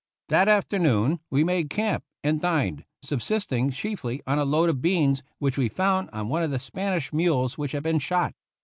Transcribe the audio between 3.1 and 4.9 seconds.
sisting chiefly on a load of